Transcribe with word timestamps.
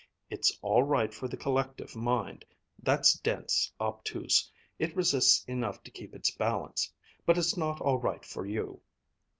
It's 0.31 0.57
all 0.63 0.81
right 0.81 1.13
for 1.13 1.27
the 1.27 1.37
collective 1.37 1.95
mind. 1.95 2.43
That's 2.81 3.19
dense, 3.19 3.71
obtuse; 3.79 4.51
it 4.79 4.95
resists 4.95 5.45
enough 5.45 5.83
to 5.83 5.91
keep 5.91 6.15
its 6.15 6.31
balance. 6.31 6.91
But 7.23 7.37
it's 7.37 7.55
not 7.55 7.79
all 7.81 7.99
right 7.99 8.25
for 8.25 8.43
you. 8.43 8.81